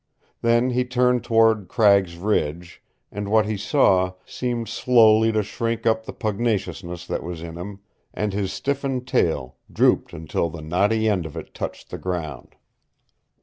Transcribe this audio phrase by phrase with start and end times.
[0.41, 6.07] Then he turned toward Cragg's Ridge, and what he saw seemed slowly to shrink up
[6.07, 11.27] the pugnaciousness that was in him, and his stiffened tail drooped until the knotty end
[11.27, 12.55] of it touched the ground.